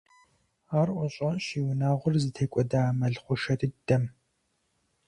[0.79, 4.03] Ар ӀущӀащ и унагъуэр зытекӀуэда а мэл хъушэ дыдэм.